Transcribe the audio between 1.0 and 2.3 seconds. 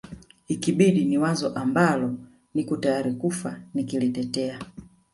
ni wazo ambalo